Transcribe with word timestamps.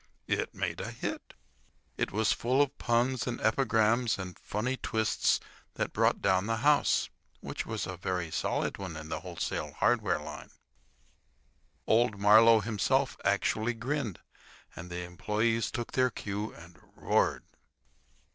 It 0.25 0.55
made 0.55 0.81
a 0.81 0.89
hit. 0.89 1.35
It 1.95 2.11
was 2.11 2.33
full 2.33 2.59
of 2.59 2.75
puns 2.79 3.27
and 3.27 3.39
epigrams 3.39 4.17
and 4.17 4.39
funny 4.39 4.75
twists 4.75 5.39
that 5.75 5.93
brought 5.93 6.23
down 6.23 6.47
the 6.47 6.55
house—which 6.65 7.67
was 7.67 7.85
a 7.85 7.97
very 7.97 8.31
solid 8.31 8.79
one 8.79 8.97
in 8.97 9.09
the 9.09 9.19
wholesale 9.19 9.73
hardware 9.73 10.17
line. 10.17 10.49
Old 11.85 12.17
Marlowe 12.17 12.61
himself 12.61 13.15
actually 13.23 13.75
grinned, 13.75 14.17
and 14.75 14.89
the 14.89 15.03
employees 15.03 15.69
took 15.69 15.91
their 15.91 16.09
cue 16.09 16.51
and 16.51 16.79
roared. 16.95 17.43